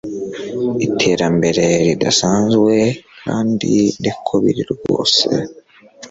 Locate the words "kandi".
3.23-3.73